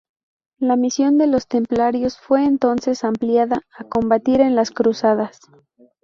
[0.57, 5.39] La misión de los templarios fue entonces ampliada a combatir en las cruzadas.